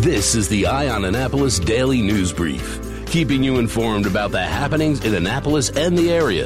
[0.00, 5.02] This is the Eye on Annapolis Daily News Brief, keeping you informed about the happenings
[5.02, 6.44] in Annapolis and the area.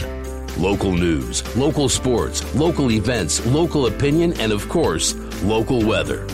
[0.56, 6.24] Local news, local sports, local events, local opinion, and of course, local weather.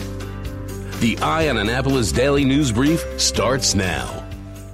[0.99, 4.23] The Eye on Annapolis Daily News Brief starts now.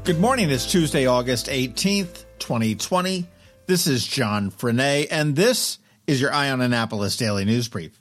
[0.03, 0.49] Good morning.
[0.49, 3.25] It's Tuesday, August 18th, 2020.
[3.67, 7.97] This is John Frenaye, and this is your Eye on Annapolis Daily News Brief.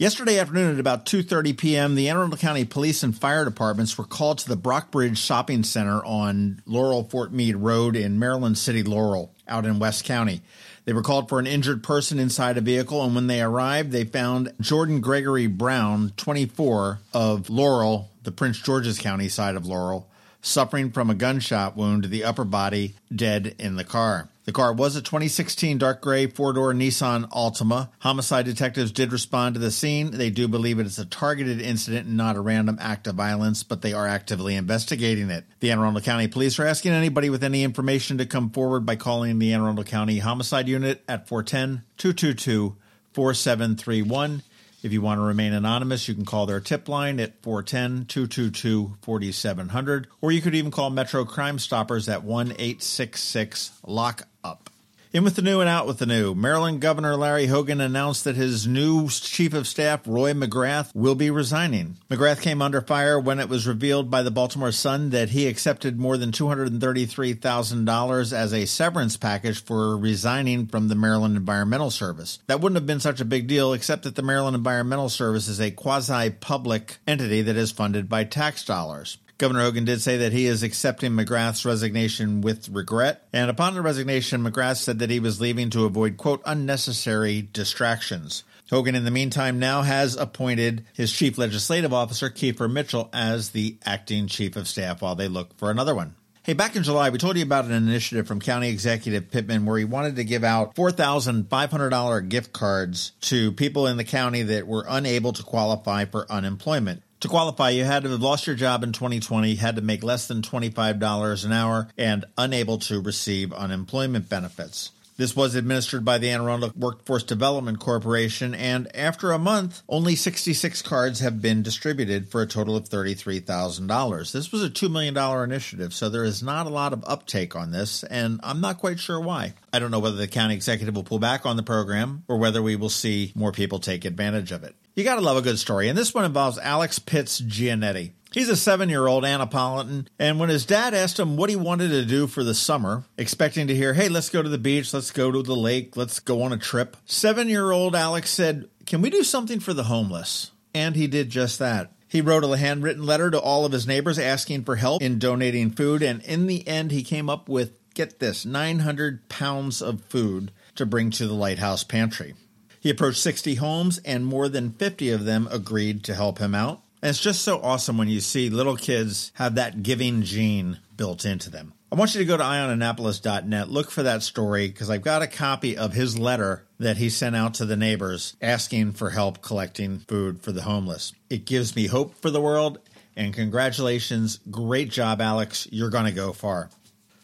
[0.00, 4.04] Yesterday afternoon at about 2:30 p.m., the Anne Arundel County Police and Fire Departments were
[4.06, 9.34] called to the Brockbridge Shopping Center on Laurel Fort Meade Road in Maryland City, Laurel,
[9.46, 10.40] out in West County.
[10.86, 14.04] They were called for an injured person inside a vehicle, and when they arrived, they
[14.04, 20.08] found Jordan Gregory Brown, 24, of Laurel, the Prince George's County side of Laurel,
[20.42, 24.28] suffering from a gunshot wound to the upper body, dead in the car.
[24.44, 27.90] The car was a 2016 dark gray four door Nissan Altima.
[28.00, 30.10] Homicide detectives did respond to the scene.
[30.10, 33.62] They do believe it is a targeted incident and not a random act of violence,
[33.62, 35.44] but they are actively investigating it.
[35.60, 38.96] The Anne Arundel County Police are asking anybody with any information to come forward by
[38.96, 42.76] calling the Anne Arundel County Homicide Unit at 410 222
[43.12, 44.42] 4731.
[44.82, 48.96] If you want to remain anonymous, you can call their tip line at 410 222
[49.02, 54.69] 4700, or you could even call Metro Crime Stoppers at 1 866 LOCK UP.
[55.12, 56.36] In with the new and out with the new.
[56.36, 61.32] Maryland Governor Larry Hogan announced that his new chief of staff, Roy McGrath, will be
[61.32, 61.96] resigning.
[62.08, 65.98] McGrath came under fire when it was revealed by the Baltimore Sun that he accepted
[65.98, 72.38] more than $233,000 as a severance package for resigning from the Maryland Environmental Service.
[72.46, 75.60] That wouldn't have been such a big deal, except that the Maryland Environmental Service is
[75.60, 79.18] a quasi public entity that is funded by tax dollars.
[79.40, 83.26] Governor Hogan did say that he is accepting McGrath's resignation with regret.
[83.32, 88.44] And upon the resignation, McGrath said that he was leaving to avoid, quote, unnecessary distractions.
[88.68, 93.78] Hogan, in the meantime, now has appointed his chief legislative officer, Keiffer Mitchell, as the
[93.86, 96.16] acting chief of staff while they look for another one.
[96.42, 99.78] Hey, back in July, we told you about an initiative from County Executive Pittman where
[99.78, 104.84] he wanted to give out $4,500 gift cards to people in the county that were
[104.86, 107.02] unable to qualify for unemployment.
[107.20, 110.26] To qualify, you had to have lost your job in 2020, had to make less
[110.26, 114.92] than $25 an hour, and unable to receive unemployment benefits.
[115.18, 120.16] This was administered by the Anne Arundel Workforce Development Corporation, and after a month, only
[120.16, 124.32] 66 cards have been distributed for a total of $33,000.
[124.32, 125.14] This was a $2 million
[125.44, 128.98] initiative, so there is not a lot of uptake on this, and I'm not quite
[128.98, 129.52] sure why.
[129.72, 132.62] I don't know whether the county executive will pull back on the program or whether
[132.62, 134.74] we will see more people take advantage of it.
[134.96, 138.12] You got to love a good story, and this one involves Alex Pitts Gianetti.
[138.32, 141.88] He's a seven year old Annapolitan, and when his dad asked him what he wanted
[141.88, 145.10] to do for the summer, expecting to hear, hey, let's go to the beach, let's
[145.10, 149.02] go to the lake, let's go on a trip, seven year old Alex said, Can
[149.02, 150.52] we do something for the homeless?
[150.74, 151.92] And he did just that.
[152.10, 155.70] He wrote a handwritten letter to all of his neighbors asking for help in donating
[155.70, 160.52] food, and in the end, he came up with, get this, 900 pounds of food
[160.74, 162.34] to bring to the Lighthouse Pantry.
[162.80, 166.82] He approached 60 homes, and more than 50 of them agreed to help him out.
[167.02, 171.24] And it's just so awesome when you see little kids have that giving gene built
[171.24, 171.74] into them.
[171.92, 175.26] I want you to go to eyeonannapolis.net, look for that story, because I've got a
[175.26, 179.98] copy of his letter that he sent out to the neighbors asking for help collecting
[179.98, 181.12] food for the homeless.
[181.28, 182.78] It gives me hope for the world,
[183.16, 184.38] and congratulations.
[184.50, 185.66] Great job, Alex.
[185.72, 186.70] You're going to go far.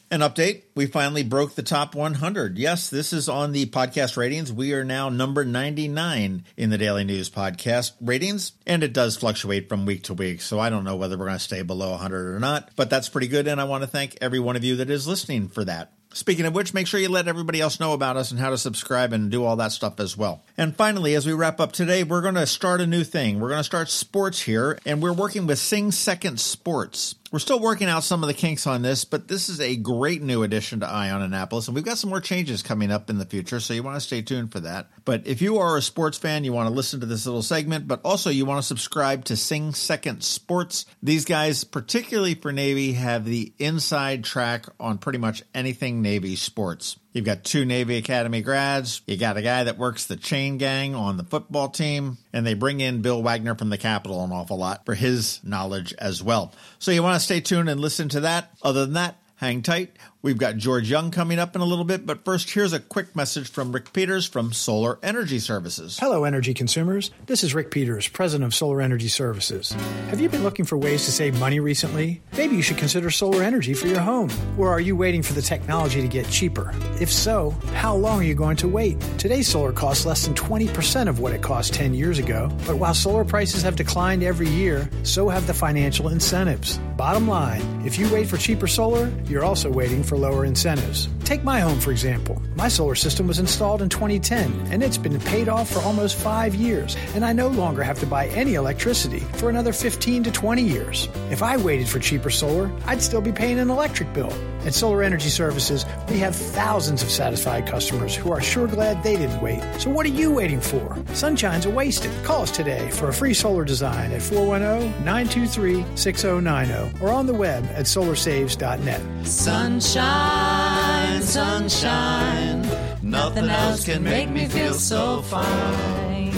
[0.09, 0.63] An update.
[0.77, 2.59] We finally broke the top 100.
[2.59, 4.53] Yes, this is on the podcast ratings.
[4.53, 9.69] We are now number 99 in the Daily News podcast ratings, and it does fluctuate
[9.69, 10.43] from week to week.
[10.43, 13.09] So I don't know whether we're going to stay below 100 or not, but that's
[13.09, 13.49] pretty good.
[13.49, 15.93] And I want to thank every one of you that is listening for that.
[16.15, 18.57] Speaking of which, make sure you let everybody else know about us and how to
[18.57, 20.45] subscribe and do all that stuff as well.
[20.57, 23.39] And finally, as we wrap up today, we're going to start a new thing.
[23.39, 27.17] We're going to start sports here, and we're working with Sing Second Sports.
[27.37, 30.23] We're still working out some of the kinks on this, but this is a great
[30.23, 33.19] new addition to Eye on Annapolis, and we've got some more changes coming up in
[33.19, 34.89] the future, so you want to stay tuned for that.
[35.05, 37.87] But if you are a sports fan, you want to listen to this little segment,
[37.87, 40.87] but also you want to subscribe to Sing Second Sports.
[41.03, 46.97] These guys, particularly for Navy, have the inside track on pretty much anything Navy sports.
[47.17, 49.01] You've got two Navy Academy grads.
[49.07, 52.19] You got a guy that works the chain gang on the football team.
[52.35, 55.95] And they bring in Bill Wagner from the Capital an awful lot for his knowledge
[55.95, 56.53] as well.
[56.79, 58.51] So you want to stay tuned and listen to that.
[58.63, 59.95] Other than that, Hang tight.
[60.23, 63.15] We've got George Young coming up in a little bit, but first, here's a quick
[63.15, 65.99] message from Rick Peters from Solar Energy Services.
[65.99, 67.11] Hello, energy consumers.
[67.27, 69.73] This is Rick Peters, president of Solar Energy Services.
[70.09, 72.23] Have you been looking for ways to save money recently?
[72.37, 74.31] Maybe you should consider solar energy for your home.
[74.59, 76.73] Or are you waiting for the technology to get cheaper?
[77.01, 78.99] If so, how long are you going to wait?
[79.19, 82.95] Today's solar costs less than 20% of what it cost 10 years ago, but while
[82.95, 86.79] solar prices have declined every year, so have the financial incentives.
[86.97, 91.09] Bottom line, if you wait for cheaper solar, you're also waiting for lower incentives.
[91.25, 92.41] Take my home, for example.
[92.55, 96.55] My solar system was installed in 2010, and it's been paid off for almost five
[96.55, 100.63] years, and I no longer have to buy any electricity for another 15 to 20
[100.63, 101.09] years.
[101.31, 104.33] If I waited for cheaper solar, I'd still be paying an electric bill.
[104.65, 109.17] At Solar Energy Services, we have thousands of satisfied customers who are sure glad they
[109.17, 109.63] didn't wait.
[109.81, 110.86] So what are you waiting for?
[111.17, 112.11] Sunshine's a wasted.
[112.25, 117.87] Call us today for a free solar design at 410-923-6090 or on the web at
[117.87, 119.27] solarsaves.net.
[119.27, 122.61] Sunshine, sunshine,
[123.01, 126.35] nothing else can make me feel so fine.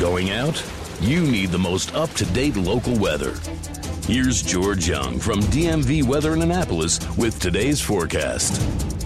[0.00, 0.64] Going out?
[1.02, 3.34] You need the most up to date local weather.
[4.06, 8.99] Here's George Young from DMV Weather in Annapolis with today's forecast.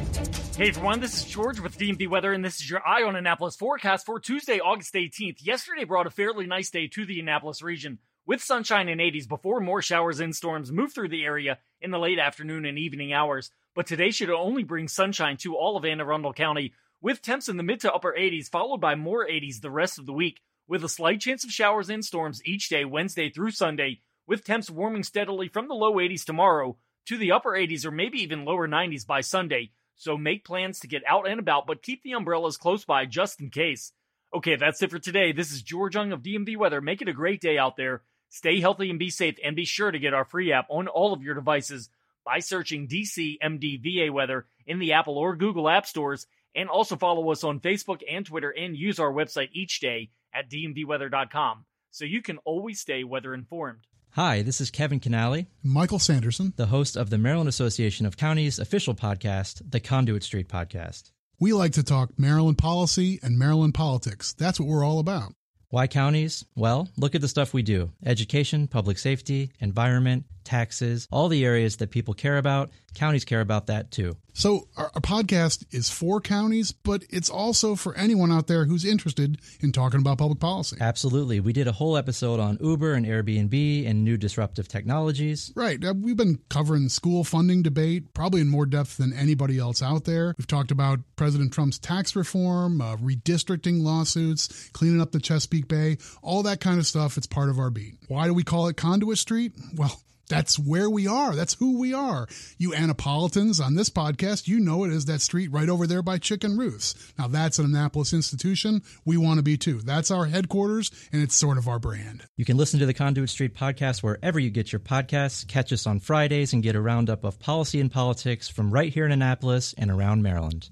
[0.57, 3.57] Hey everyone, this is George with DMV Weather, and this is your Eye on Annapolis
[3.57, 5.45] forecast for Tuesday, August 18th.
[5.45, 9.59] Yesterday brought a fairly nice day to the Annapolis region with sunshine and 80s before
[9.59, 13.51] more showers and storms move through the area in the late afternoon and evening hours.
[13.75, 17.57] But today should only bring sunshine to all of Anne Arundel County with temps in
[17.57, 20.85] the mid to upper 80s, followed by more 80s the rest of the week, with
[20.85, 25.03] a slight chance of showers and storms each day, Wednesday through Sunday, with temps warming
[25.03, 26.77] steadily from the low 80s tomorrow
[27.07, 29.73] to the upper 80s or maybe even lower 90s by Sunday.
[29.97, 33.41] So make plans to get out and about, but keep the umbrellas close by just
[33.41, 33.93] in case.
[34.35, 35.33] Okay, that's it for today.
[35.33, 36.81] This is George Young of DMV Weather.
[36.81, 38.03] Make it a great day out there.
[38.31, 41.13] Stay healthy and be safe, and be sure to get our free app on all
[41.13, 41.89] of your devices
[42.25, 47.31] by searching DC MDVA Weather in the Apple or Google App Stores, and also follow
[47.31, 52.23] us on Facebook and Twitter, and use our website each day at dmvweather.com so you
[52.23, 53.87] can always stay weather informed.
[54.17, 56.53] Hi, this is Kevin Kinnally, Michael Sanderson.
[56.55, 61.11] the host of the Maryland Association of Counties official podcast, the Conduit Street Podcast.
[61.41, 64.33] We like to talk Maryland policy and Maryland politics.
[64.33, 65.33] That's what we're all about.
[65.71, 66.45] Why counties?
[66.55, 71.77] Well, look at the stuff we do education, public safety, environment, taxes, all the areas
[71.77, 72.71] that people care about.
[72.95, 74.17] Counties care about that too.
[74.37, 78.85] So, our, our podcast is for counties, but it's also for anyone out there who's
[78.85, 80.77] interested in talking about public policy.
[80.81, 81.39] Absolutely.
[81.39, 85.53] We did a whole episode on Uber and Airbnb and new disruptive technologies.
[85.55, 85.83] Right.
[85.85, 90.05] Uh, we've been covering school funding debate probably in more depth than anybody else out
[90.05, 90.35] there.
[90.37, 95.99] We've talked about President Trump's tax reform, uh, redistricting lawsuits, cleaning up the Chesapeake Bay,
[96.23, 97.17] all that kind of stuff.
[97.17, 97.95] It's part of our beat.
[98.09, 99.53] Why do we call it Conduit Street?
[99.77, 101.35] Well, that's where we are.
[101.35, 102.27] That's who we are.
[102.59, 106.19] You Annapolitans on this podcast, you know it is that street right over there by
[106.19, 106.95] Chick & Ruth's.
[107.19, 108.83] Now, that's an Annapolis institution.
[109.05, 109.81] We want to be too.
[109.81, 112.25] That's our headquarters, and it's sort of our brand.
[112.37, 115.47] You can listen to the Conduit Street podcast wherever you get your podcasts.
[115.47, 119.07] Catch us on Fridays and get a roundup of policy and politics from right here
[119.07, 120.71] in Annapolis and around Maryland.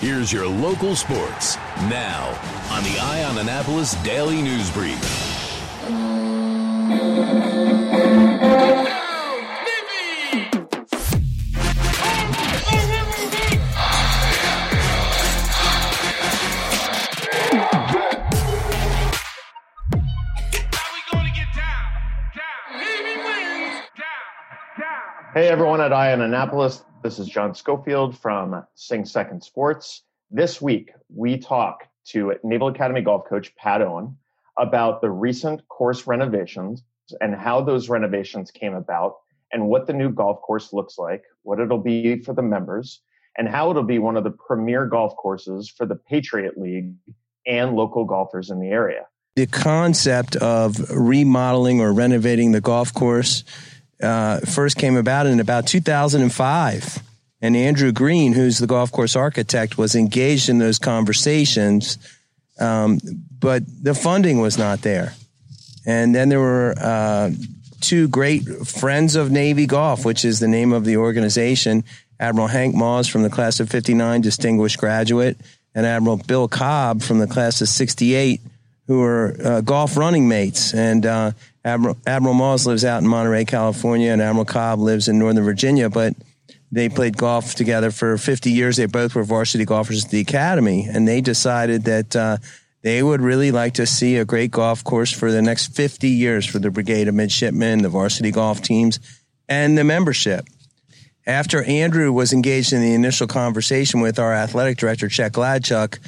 [0.00, 1.56] Here's your local sports
[1.88, 2.28] now
[2.70, 5.33] on the Eye on Annapolis Daily News Brief.
[25.34, 26.84] Hey everyone at Eye on Annapolis.
[27.02, 30.04] This is John Schofield from Sing Second Sports.
[30.30, 34.16] This week we talk to Naval Academy golf coach Pat Owen
[34.58, 36.82] about the recent course renovations
[37.20, 39.16] and how those renovations came about
[39.52, 43.00] and what the new golf course looks like, what it'll be for the members,
[43.36, 46.92] and how it'll be one of the premier golf courses for the Patriot League
[47.46, 49.06] and local golfers in the area.
[49.36, 53.42] the concept of remodeling or renovating the golf course
[54.00, 57.02] uh, first came about in about 2005.
[57.40, 61.98] And Andrew Green, who's the golf course architect, was engaged in those conversations,
[62.58, 63.00] um,
[63.38, 65.14] but the funding was not there.
[65.86, 67.30] And then there were uh,
[67.80, 71.84] two great friends of Navy Golf, which is the name of the organization
[72.18, 75.36] Admiral Hank Moss from the class of 59, distinguished graduate,
[75.74, 78.40] and Admiral Bill Cobb from the class of 68,
[78.86, 80.72] who are uh, golf running mates.
[80.72, 81.32] And uh,
[81.64, 85.90] Admiral, Admiral Moss lives out in Monterey, California, and Admiral Cobb lives in Northern Virginia,
[85.90, 86.14] but
[86.74, 88.76] they played golf together for 50 years.
[88.76, 92.38] They both were varsity golfers at the academy, and they decided that uh,
[92.82, 96.44] they would really like to see a great golf course for the next 50 years
[96.44, 98.98] for the Brigade of Midshipmen, the varsity golf teams,
[99.48, 100.46] and the membership.
[101.26, 105.98] After Andrew was engaged in the initial conversation with our athletic director, Chet Gladchuk,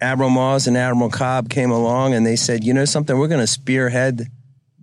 [0.00, 3.40] Admiral Moss and Admiral Cobb came along and they said, you know something, we're going
[3.40, 4.26] to spearhead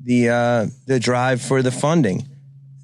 [0.03, 2.27] the, uh, the drive for the funding.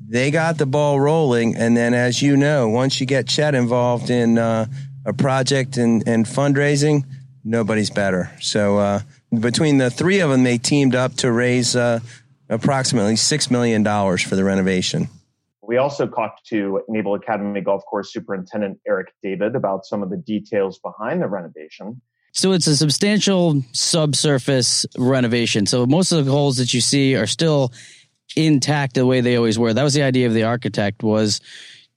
[0.08, 1.56] They got the ball rolling.
[1.56, 4.68] And then, as you know, once you get Chet involved in uh,
[5.06, 7.06] a project and, and fundraising,
[7.44, 8.32] nobody's better.
[8.40, 9.00] So uh,
[9.40, 12.00] between the three of them, they teamed up to raise uh,
[12.50, 15.08] approximately $6 million for the renovation.
[15.62, 20.18] We also talked to Naval Academy Golf Course Superintendent Eric David about some of the
[20.18, 22.02] details behind the renovation.
[22.34, 25.66] So it's a substantial subsurface renovation.
[25.66, 27.72] So most of the holes that you see are still
[28.36, 29.74] intact the way they always were.
[29.74, 31.42] That was the idea of the architect was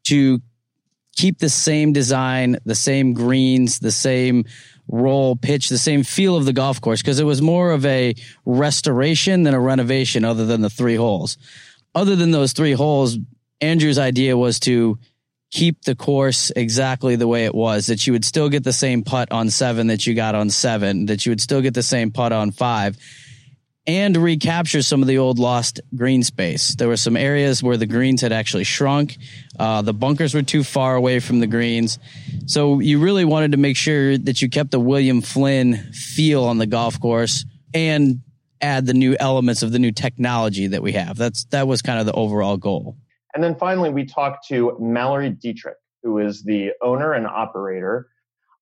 [0.04, 0.40] to
[1.16, 4.44] keep the same design, the same greens, the same
[4.87, 8.14] roll, pitch, the same feel of the golf course because it was more of a
[8.47, 11.37] restoration than a renovation other than the three holes.
[11.94, 13.18] Other than those three holes,
[13.61, 14.99] Andrew's idea was to
[15.50, 19.02] keep the course exactly the way it was, that you would still get the same
[19.02, 22.11] putt on seven that you got on seven, that you would still get the same
[22.11, 22.97] putt on five
[23.88, 26.75] and recapture some of the old lost green space.
[26.75, 29.16] There were some areas where the greens had actually shrunk.
[29.59, 31.99] Uh, the bunkers were too far away from the greens.
[32.45, 36.59] So you really wanted to make sure that you kept the William Flynn feel on
[36.59, 38.21] the golf course and
[38.61, 41.16] add the new elements of the new technology that we have.
[41.16, 42.99] That's that was kind of the overall goal.
[43.35, 48.09] And then finally, we talked to Mallory Dietrich, who is the owner and operator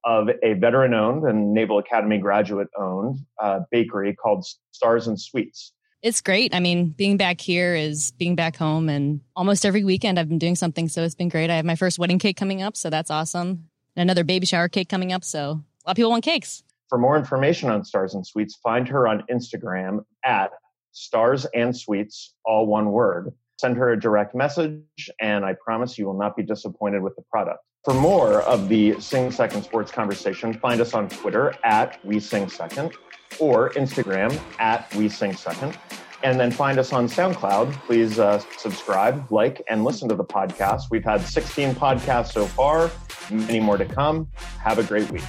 [0.06, 5.72] of a veteran owned and Naval Academy graduate owned uh, bakery called Stars and Sweets.
[6.00, 6.54] It's great.
[6.54, 10.38] I mean, being back here is being back home, and almost every weekend I've been
[10.38, 10.88] doing something.
[10.88, 11.50] So it's been great.
[11.50, 13.68] I have my first wedding cake coming up, so that's awesome.
[13.96, 15.24] And another baby shower cake coming up.
[15.24, 16.62] So a lot of people want cakes.
[16.88, 20.52] For more information on Stars and Sweets, find her on Instagram at
[20.92, 23.32] Stars and Sweets, all one word.
[23.58, 27.22] Send her a direct message, and I promise you will not be disappointed with the
[27.30, 27.65] product.
[27.86, 32.48] For more of the Sing Second Sports conversation, find us on Twitter at We Sing
[32.48, 32.94] Second
[33.38, 35.78] or Instagram at We Sing Second.
[36.24, 37.72] And then find us on SoundCloud.
[37.86, 40.90] Please uh, subscribe, like, and listen to the podcast.
[40.90, 42.90] We've had 16 podcasts so far,
[43.30, 44.26] many more to come.
[44.58, 45.22] Have a great week.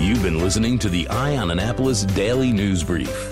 [0.00, 3.31] You've been listening to the Eye on Annapolis Daily News Brief.